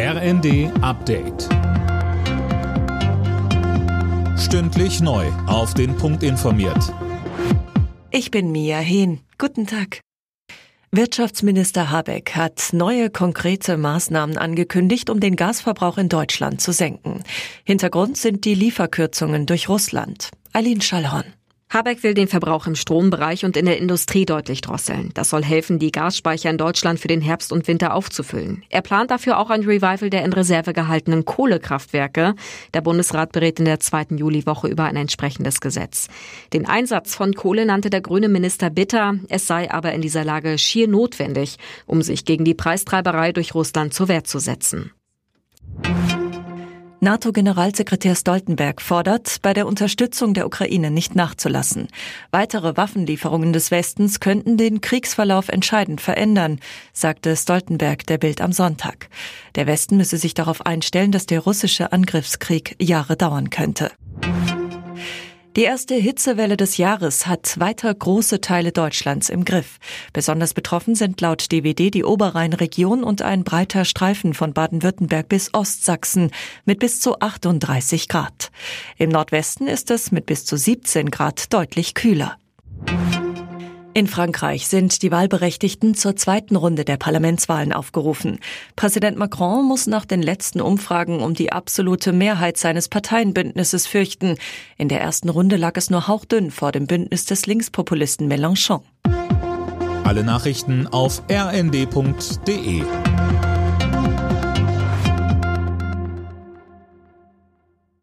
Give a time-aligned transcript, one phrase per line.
[0.00, 1.48] RND Update.
[4.38, 5.26] Stündlich neu.
[5.48, 6.94] Auf den Punkt informiert.
[8.12, 9.18] Ich bin Mia Hehn.
[9.38, 9.98] Guten Tag.
[10.92, 17.24] Wirtschaftsminister Habeck hat neue konkrete Maßnahmen angekündigt, um den Gasverbrauch in Deutschland zu senken.
[17.64, 20.30] Hintergrund sind die Lieferkürzungen durch Russland.
[20.52, 21.34] Eileen Schallhorn.
[21.70, 25.10] Habeck will den Verbrauch im Strombereich und in der Industrie deutlich drosseln.
[25.12, 28.64] Das soll helfen, die Gasspeicher in Deutschland für den Herbst und Winter aufzufüllen.
[28.70, 32.34] Er plant dafür auch ein Revival der in Reserve gehaltenen Kohlekraftwerke.
[32.72, 36.08] Der Bundesrat berät in der zweiten Juliwoche über ein entsprechendes Gesetz.
[36.54, 39.16] Den Einsatz von Kohle nannte der grüne Minister bitter.
[39.28, 43.92] Es sei aber in dieser Lage schier notwendig, um sich gegen die Preistreiberei durch Russland
[43.92, 44.92] zur Wehr zu setzen.
[47.00, 51.86] NATO-Generalsekretär Stoltenberg fordert, bei der Unterstützung der Ukraine nicht nachzulassen.
[52.32, 56.58] Weitere Waffenlieferungen des Westens könnten den Kriegsverlauf entscheidend verändern,
[56.92, 59.08] sagte Stoltenberg der Bild am Sonntag.
[59.54, 63.92] Der Westen müsse sich darauf einstellen, dass der russische Angriffskrieg Jahre dauern könnte.
[65.56, 69.78] Die erste Hitzewelle des Jahres hat weiter große Teile Deutschlands im Griff.
[70.12, 76.30] Besonders betroffen sind laut DWD die Oberrheinregion und ein breiter Streifen von Baden-Württemberg bis Ostsachsen
[76.64, 78.50] mit bis zu 38 Grad.
[78.98, 82.36] Im Nordwesten ist es mit bis zu 17 Grad deutlich kühler.
[83.98, 88.38] In Frankreich sind die Wahlberechtigten zur zweiten Runde der Parlamentswahlen aufgerufen.
[88.76, 94.36] Präsident Macron muss nach den letzten Umfragen um die absolute Mehrheit seines Parteienbündnisses fürchten.
[94.76, 98.82] In der ersten Runde lag es nur hauchdünn vor dem Bündnis des Linkspopulisten Mélenchon.
[100.04, 102.84] Alle Nachrichten auf rnd.de